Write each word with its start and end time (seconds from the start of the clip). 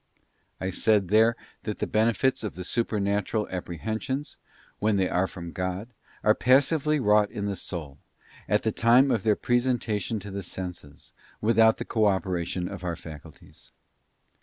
I 0.59 0.71
said 0.71 1.09
there 1.09 1.35
that 1.61 1.77
the 1.77 1.85
benefits 1.85 2.43
of 2.43 2.55
the 2.55 2.63
Supernatural 2.63 3.47
Apprehensions, 3.51 4.35
when 4.79 4.97
they 4.97 5.07
are 5.07 5.27
from 5.27 5.51
God, 5.51 5.89
are 6.23 6.33
passively 6.33 6.99
wrought 6.99 7.29
in 7.29 7.45
the 7.45 7.55
soul, 7.55 7.99
at 8.49 8.63
the 8.63 8.71
time 8.71 9.11
of 9.11 9.21
their 9.21 9.35
presentation 9.35 10.19
to 10.21 10.31
the 10.31 10.41
senses, 10.41 11.13
without 11.39 11.77
the 11.77 11.85
cooperation 11.85 12.67
of 12.67 12.83
our 12.83 12.95
faculties. 12.95 13.73